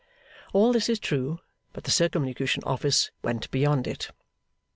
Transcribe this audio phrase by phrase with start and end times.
[0.51, 1.41] All this is true,
[1.73, 4.09] but the Circumlocution Office went beyond it.